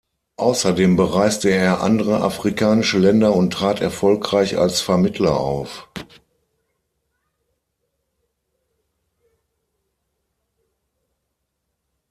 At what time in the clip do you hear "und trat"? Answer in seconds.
3.35-3.81